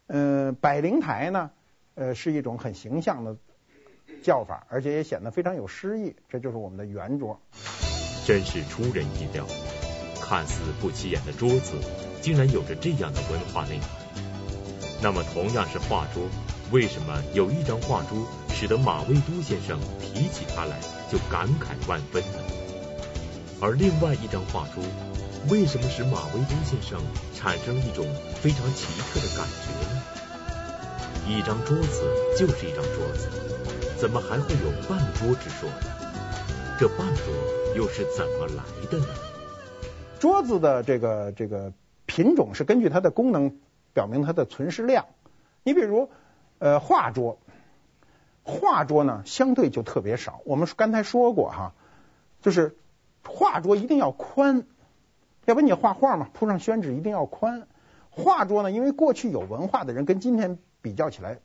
[0.07, 1.51] 呃，百灵台呢，
[1.95, 3.37] 呃，是一种很形象的
[4.21, 6.15] 叫法，而且也显得非常有诗意。
[6.29, 7.39] 这就是我们的圆桌，
[8.25, 9.45] 真是出人意料。
[10.21, 11.73] 看似不起眼的桌子，
[12.21, 13.89] 竟然有着这样的文化内涵。
[15.01, 16.21] 那么，同样是画桌，
[16.71, 20.77] 为什么有一张画桌使得马未都先生提起它来
[21.09, 22.39] 就感慨万分呢？
[23.59, 24.83] 而另外一张画桌，
[25.49, 27.01] 为什么使马未都先生
[27.33, 28.05] 产生一种
[28.39, 30.03] 非常奇特的感觉呢？
[31.27, 32.03] 一张桌子
[32.37, 33.29] 就是一张桌子，
[33.99, 35.75] 怎么还会有半桌之说呢？
[36.79, 37.25] 这半桌
[37.75, 39.07] 又是怎么来的呢？
[40.21, 41.73] 桌子的这个这个
[42.05, 43.59] 品种是根据它的功能
[43.93, 45.05] 表明它的存世量。
[45.63, 46.09] 你比如
[46.59, 47.39] 呃画桌，
[48.43, 50.39] 画桌呢相对就特别少。
[50.45, 51.73] 我们刚才说过哈，
[52.41, 52.77] 就是
[53.25, 54.65] 画桌一定要宽，
[55.43, 57.67] 要不你画画嘛，铺上宣纸一定要宽。
[58.11, 61.39] 画桌呢，因为过去有文化的人跟今天比较起来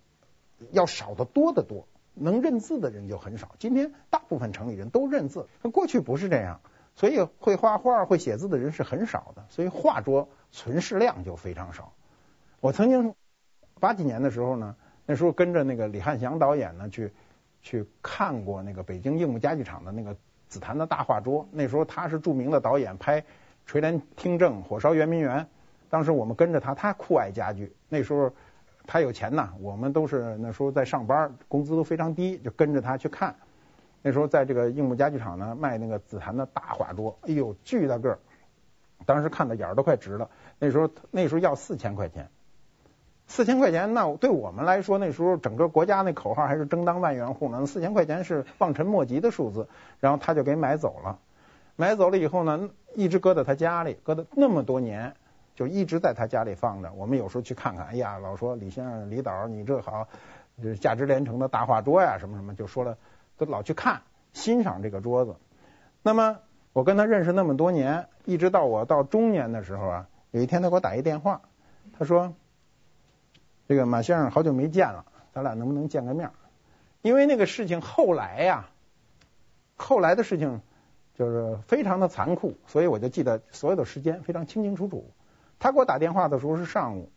[0.71, 3.55] 要少得多得多，能认字的人就很少。
[3.59, 6.61] 今天大部分城里人都认字，过去不是这样。
[6.97, 11.93] 所以会画画、会写字的人是很少的，所以画桌存世量就非常少。
[12.61, 13.15] 我曾经
[13.81, 17.13] 八几年的时候呢，那时候跟着那个李翰祥导演呢去
[17.63, 21.49] 去看过那个北京硬木家具厂的那个紫檀的大画桌。
[21.51, 23.23] 那时候他是著名的导演，拍
[23.67, 25.41] 《垂帘听政》《火烧圆明园》。
[25.91, 27.75] 当时我们跟着他，他酷爱家具。
[27.89, 28.33] 那时候
[28.87, 33.35] 他有钱呐，我们都是那时候在上班，工资都非常低，就跟着他去看。
[34.03, 38.19] 那时候在这个硬木家具厂呢，卖那个紫檀的大画桌，哎呦，巨大个儿，
[39.07, 40.29] 当时看的眼儿都快直了。
[40.59, 42.29] 那时候那时候要四千块钱，
[43.27, 49.67] 四千块钱，那对我们来说，那时候整个国家那口号还是争当万元户呢，四千块钱是望尘莫及的数字。
[50.01, 51.19] 然后他就给买走了，
[51.77, 55.15] 买走了以后呢，一直搁在他家里，搁了那么多年，
[55.55, 56.93] 就一直在他家里放着。
[56.93, 60.09] 我们有时候去看看，哎呀，老说李先生、李导，你这好，
[60.63, 62.99] 这价值连城的大画桌呀，什么什么，就说了，
[63.37, 65.37] 都老去看欣赏这个桌子。
[66.03, 66.39] 那么
[66.73, 71.41] 我跟他认识那么多年，一直到我到中年的时候啊，有一天他给我打一电话，
[71.99, 72.35] 他说
[73.69, 76.31] ：“这个马先生好久没见了，咱俩能不能见个面？”
[77.03, 78.69] 因为那个事情后来呀，
[79.77, 80.61] 后来的事情。
[81.17, 85.13] 就是非常的残酷，所以我就记得所有的时间非常清清楚楚。
[85.65, 87.09] 他给我打电话的时候是上午，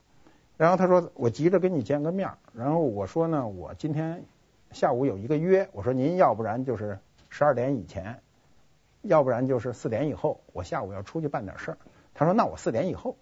[0.55, 4.23] 然后他说我急着跟你见个面，然后我说呢，我今天
[4.71, 8.21] 下午有一个约，我说您要不然就是十二点以前，
[9.01, 11.77] 要不然就是四点以后，我下午要出去办点事儿。
[12.13, 13.17] 他说那我四点以后。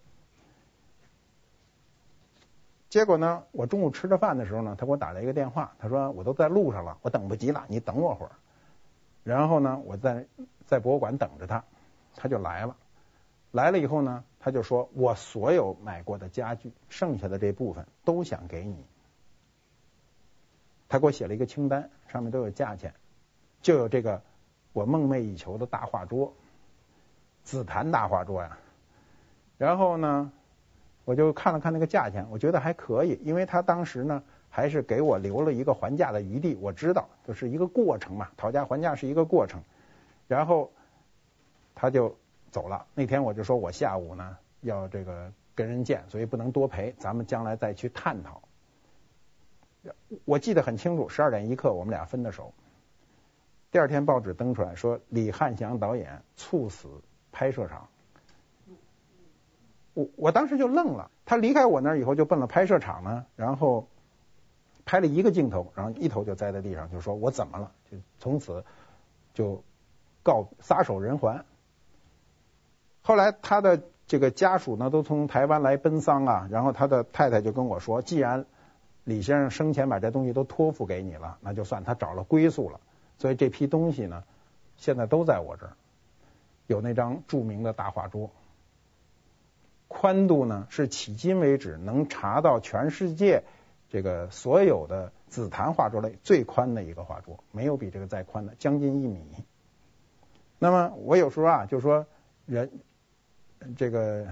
[2.91, 8.31] 结果呢，我中午吃着饭的时候呢，他给我打了一个电话，他说我都在路上了，我等不及了，你等我会儿。
[9.23, 10.27] 然后呢，我在。
[10.67, 11.63] 在博物馆等着他，
[12.15, 12.75] 他就来了。
[13.51, 18.85] 来了以后呢，他就说：“我所有买过的家具，剩下的这部分都想给你。”
[20.87, 22.93] 他给我写了一个清单，上面都有价钱，
[23.63, 24.21] 就有这个
[24.71, 26.31] 我梦寐以求的大画桌，
[27.43, 28.59] 紫檀大画桌呀。
[29.57, 30.31] 然后呢，
[31.05, 36.55] 我就看了看那个价钱，我觉得还可以，因为他当时呢还是给我留了一个还价的余地。
[36.61, 39.59] 我知道，就是一个过程嘛，讨价还价是一个过程。
[40.27, 40.71] 然后
[41.73, 42.15] 他就
[42.55, 42.85] 走了。
[42.93, 48.41] 那天我就说我下午呢要这个跟人见，所以不能多陪，咱们将来再去探讨。
[50.23, 52.53] 我记得很清楚，十二点一刻我们俩分的手。
[53.71, 56.87] 第二天报纸登出来说李翰祥导演猝死
[57.33, 57.89] 拍摄场。
[59.93, 61.11] 我我当时就愣了。
[61.25, 63.89] 他离开我那儿以后就奔了拍摄场呢，然后
[64.85, 67.73] 拍了一个镜头，然后一头就栽在地上，就说我怎么了？
[67.91, 68.63] 就从此
[69.33, 69.61] 就。
[70.25, 71.45] 告撒手人寰。
[73.07, 76.47] 后来他的这个家属呢，都从台湾来奔丧啊。
[76.49, 78.47] 然后他的太太就跟我说，既然
[79.03, 82.79] 李先生生前把这东西都托付给你了，那就算他找了归宿了。
[83.19, 84.23] 所以这批东西呢，
[84.75, 85.73] 现在都在我这儿。
[86.65, 88.31] 有那张著名的大画桌，
[89.87, 93.43] 宽度呢是迄今为止能查到全世界
[93.91, 99.27] 这个所有的紫檀画桌类最宽的一个画桌，没有比这个再宽的，将近一米。
[100.57, 102.07] 那么我有时候啊，就说
[102.47, 102.71] 人
[103.75, 104.27] 这个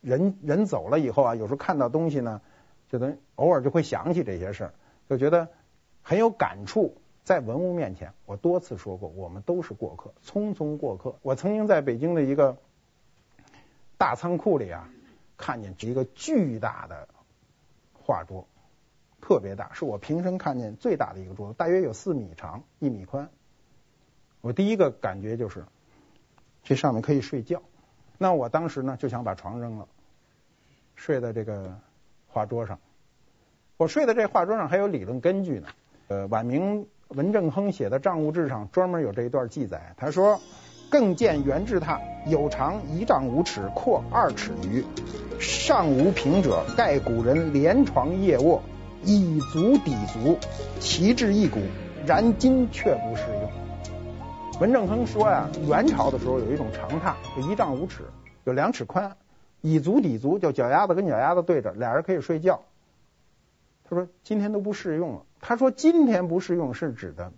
[0.00, 2.40] 人人走了以后啊，有时候看到东西呢，
[2.88, 4.74] 就等偶尔就会想起这些事儿，
[5.08, 5.48] 就觉得
[6.02, 6.96] 很有感触。
[7.24, 11.14] 在文物面前，我多次说过，我们都是过客，匆匆过客。
[11.22, 12.56] 我曾经在北京的一个
[13.96, 14.88] 大仓库里啊，
[15.36, 17.08] 看见一个巨大的
[17.92, 18.48] 画桌，
[19.20, 23.30] 特别大，是我平生看见最大的一个桌子，大约有四米长，一米宽。
[24.40, 25.64] 我第一个感觉就是，
[26.64, 27.62] 这上面可以睡觉。
[28.22, 29.88] 那我当时呢就想把床扔了，
[30.94, 31.76] 睡在这个
[32.28, 32.78] 画桌上。
[33.78, 35.66] 我睡在这画桌上还有理论根据呢。
[36.06, 39.94] 呃，晚明文正亨写的《账务志》上专门有这一段记载。
[39.96, 40.40] 他说
[40.88, 44.84] ：“更见元制榻，有长一丈五尺，阔二尺余，
[45.40, 48.62] 上无平者，盖古人连床夜卧，
[49.02, 50.38] 以足抵足，
[50.78, 51.58] 其质一骨，
[52.06, 53.41] 然今却不适用。”
[54.62, 58.04] 文正亨说呀，元朝的时候有一种长榻，就一丈五尺，
[58.44, 59.16] 有两尺宽，
[59.60, 62.62] 以足抵足，就脚丫子跟脚丫子对着，俩人可以睡觉。
[63.82, 65.22] 他说今天都不适用了。
[65.40, 67.32] 他说今天不适用是指的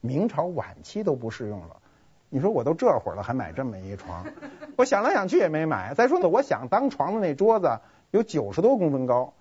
[0.00, 1.76] 明朝晚期都不适用了。
[2.28, 4.26] 你说我都这会儿了还买这么一床，
[4.74, 5.94] 我想来想去也没买。
[5.94, 7.78] 再说呢，我想当床的那桌子
[8.10, 9.32] 有九十多公分高，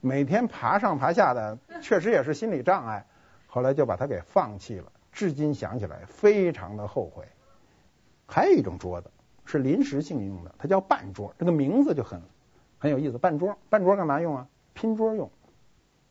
[0.00, 3.04] 每天爬上爬下的，确实也是心理障碍。
[3.48, 4.86] 后来就把它给放弃了。
[5.12, 7.24] 至今想起来非常的后悔。
[8.26, 9.10] 还有一种桌子
[9.44, 12.22] 是临时性用的，它叫半桌，这个名字就很
[12.78, 13.18] 很有意思。
[13.18, 14.46] 半桌，半桌干嘛用啊？
[14.72, 15.28] 拼桌用。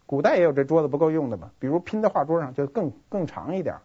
[0.05, 3.77] 古代也有这桌子不够用的嘛，比如拼在画桌上就更更长一点，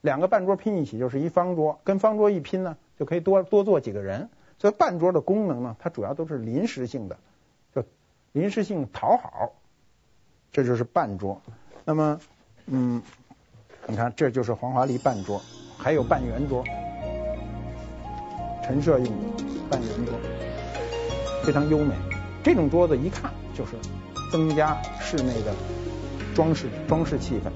[0.00, 4.30] 两个半桌拼一起就是一方桌，跟方桌一拼呢就可以多多坐几个人。
[4.58, 7.18] 所以半桌的功能呢，它主要都是临时性的，
[7.74, 7.84] 就
[8.32, 9.52] 临时性讨好，
[10.50, 11.42] 这就是半桌。
[11.84, 12.18] 那么，
[12.64, 13.02] 嗯。
[13.88, 15.40] 你看，这就是黄华丽半桌，
[15.78, 16.64] 还有半圆桌，
[18.64, 20.14] 陈设用的半圆桌，
[21.44, 21.94] 非常优美。
[22.42, 23.72] 这种桌子一看就是
[24.32, 25.54] 增加室内的
[26.34, 27.52] 装饰装饰气氛。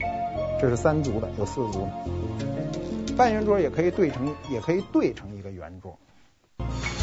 [0.60, 1.88] 这是三足的，有四足
[2.38, 3.14] 的。
[3.16, 5.98] 半圆桌也可以对成，也可以对成一个圆桌。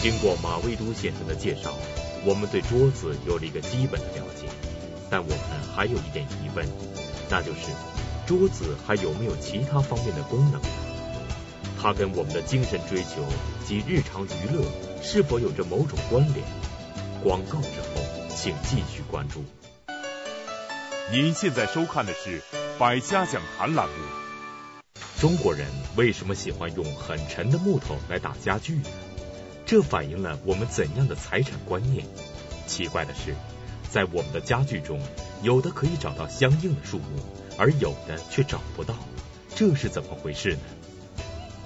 [0.02, 1.72] 经过马未都先生的介绍，
[2.26, 4.48] 我们对桌子有了一个基本的了解，
[5.10, 5.38] 但我们
[5.76, 6.66] 还有一点疑问，
[7.30, 7.72] 那就是。
[8.28, 10.60] 桌子还有没有其他方面的功能？
[11.82, 13.24] 它跟我们的精神追求
[13.66, 14.66] 及日常娱乐
[15.02, 16.46] 是否有着某种关联？
[17.24, 18.02] 广告之后，
[18.36, 19.46] 请继续关注。
[21.10, 22.42] 您现在收看的是
[22.78, 23.94] 《百家讲坛》栏目。
[25.22, 25.66] 中国人
[25.96, 28.90] 为什么喜欢用很沉的木头来打家具呢？
[29.66, 32.06] 这反映了我们怎样的财产观念？
[32.68, 33.34] 奇怪的是，
[33.90, 35.00] 在我们的家具中，
[35.42, 37.22] 有的可以找到相应的树木，
[37.58, 38.94] 而有的却找不到，
[39.56, 40.60] 这是怎么回事呢？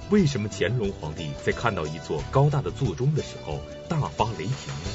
[0.10, 4.92] 为什么乾隆皇帝在看到一座高大的座钟的时候大发雷霆呢？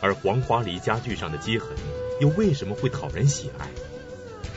[0.00, 1.68] 而黄花梨家具上的接痕
[2.20, 3.68] 又为什么会讨人喜爱？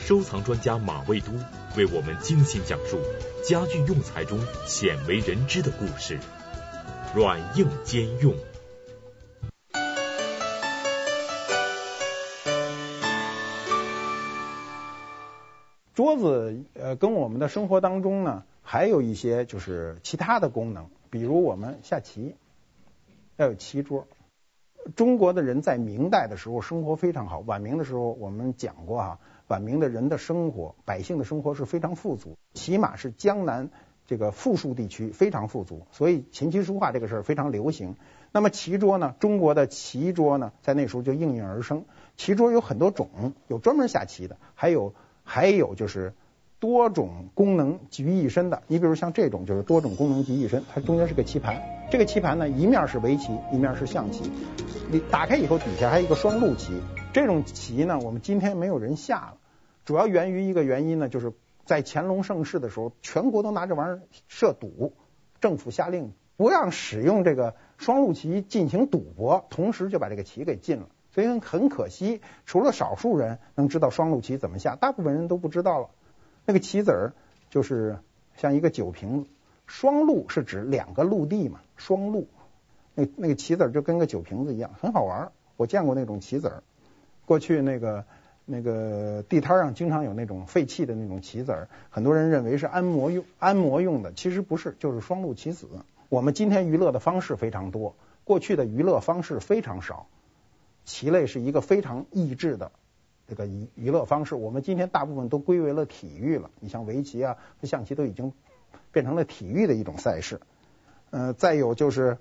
[0.06, 1.32] 收藏专家马未都
[1.76, 3.00] 为我们精心讲述
[3.46, 6.18] 家具用材中鲜为人知的故事，
[7.14, 8.34] 软硬兼用。
[16.00, 22.36] 桌子呃，跟我们的生活当中呢，还有一些就是其他的功能，比如我们下棋
[23.36, 24.06] 要有棋桌。
[24.96, 33.68] 中国的人在明代的时候生活非常好，晚明的时候我们讲过哈，晚明的人的生活，百姓的生活是非常富足，起码是江南
[34.06, 37.94] 这个富庶地区非常富足，所以琴棋书画这个事儿非常流行。
[38.32, 41.84] 那么棋桌呢，中国的棋桌呢，在那时候就应运而生。
[42.16, 44.94] 棋桌有很多种，有专门下棋的，还有。
[45.32, 46.12] 还有就是
[46.58, 54.28] 多种功能集于一身的，你比如像这种就是多种功能集于一身，它中间是个棋盘，这个棋盘呢，一面是围棋，一面是象棋，
[54.90, 56.72] 你打开以后底下还有一个双陆棋，
[57.12, 59.36] 这种棋呢，我们今天没有人下了，
[59.84, 61.32] 主要源于一个原因呢，就是
[61.64, 64.94] 在乾隆盛世的时候，全国都拿这玩意儿设赌，
[65.40, 70.88] 政府下令不让使用这个双陆棋进行赌博，同时就把这个棋给禁了。
[71.12, 75.88] 所以很可惜，除了少数人能知道双陆棋怎么下，大部分人都不知道了。
[76.46, 77.12] 那个棋子儿
[77.50, 77.98] 就是
[78.36, 79.30] 像一个酒瓶子，
[79.66, 82.28] 双陆是指两个陆地嘛，双陆。
[82.94, 85.32] 那那个棋子儿就跟个酒瓶子一样，很好玩儿。
[85.56, 86.62] 我见过那种棋子儿，
[87.26, 88.04] 过去那个
[88.44, 95.68] 那个地摊上经常有那种废弃的那种棋子儿，很多人认为是按摩用按摩用的，其实不是，就是双陆棋子。
[96.08, 97.94] 我们今天娱乐的方式非常多，
[98.24, 100.06] 过去的娱乐方式非常少。
[100.90, 102.72] 棋类是一个非常益智的
[103.28, 106.50] 这个娱娱乐方式，我们今天大部分都归为了体育了。
[106.58, 108.32] 你像围棋啊和象棋都已经
[108.90, 110.40] 变成了体育的一种赛事。
[111.10, 112.18] 呃，再有就是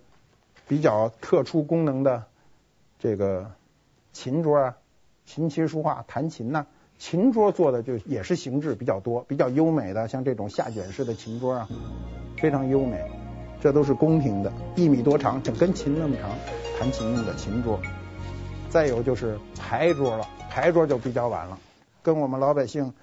[0.68, 2.26] 比较特殊功能的
[3.00, 3.52] 这个
[4.14, 4.78] 琴桌啊，
[5.26, 6.68] 琴棋书画、弹琴呐、
[7.00, 11.68] 琴桌做的就也是形制比较多、比较优美的，像这种下卷式的琴桌啊，
[12.38, 13.04] 非常优美。
[13.62, 16.30] 这都是宫廷的，一米多长，整根琴那么长，
[16.80, 17.80] 弹琴用的琴桌。
[18.70, 21.58] 再有就是牌桌了，牌桌就比较晚了，
[22.04, 22.94] 跟我们老百姓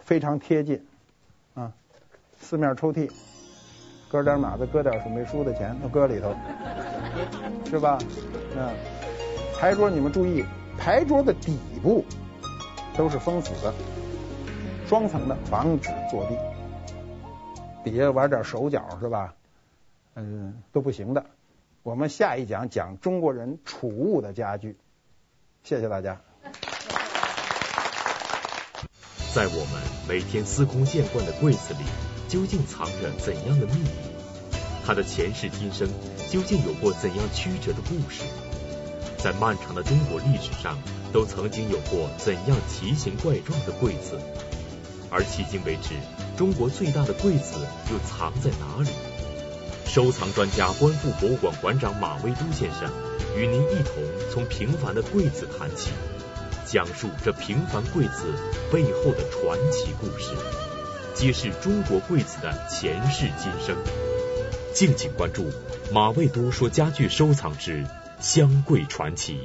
[0.00, 0.86] 非常贴近
[1.54, 1.72] 啊。
[2.38, 3.10] 四面抽屉，
[4.10, 6.34] 搁点码子，搁点准备书的钱都搁里头，
[7.70, 7.98] 是吧？
[8.54, 8.68] 嗯，
[9.58, 10.44] 牌桌你们注意，
[10.78, 12.04] 牌桌的底部
[12.96, 13.72] 都是封死的，
[14.86, 16.36] 双层的，防止坐地。
[17.82, 19.34] 底下玩点手脚是吧？
[20.16, 21.24] 嗯，都不行的。
[21.82, 24.76] 我们下一讲讲中国人储物的家具。
[25.64, 26.20] 谢谢大家。
[29.34, 31.80] 在我们每天司空见惯的柜子里，
[32.28, 33.88] 究竟藏着怎样的秘密？
[34.84, 35.88] 它的前世今生
[36.30, 38.24] 究竟有过怎样曲折的故事？
[39.16, 40.76] 在漫长的中国历史上，
[41.14, 44.20] 都曾经有过怎样奇形怪状的柜子？
[45.10, 45.94] 而迄今为止，
[46.36, 47.54] 中国最大的柜子
[47.90, 48.90] 又藏在哪里？
[49.86, 52.90] 收藏专家、观复博物馆馆长马未都先生。
[53.36, 53.94] 与您一同
[54.32, 55.90] 从平凡的柜子谈起，
[56.66, 58.32] 讲述这平凡柜子
[58.72, 60.30] 背后的传奇故事，
[61.14, 63.76] 揭示中国柜子的前世今生。
[64.72, 65.50] 敬请关注
[65.92, 67.84] 马未都说家具收藏之
[68.20, 69.38] 香柜传奇。